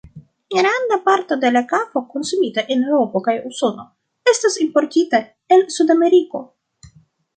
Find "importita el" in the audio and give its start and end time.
4.65-5.63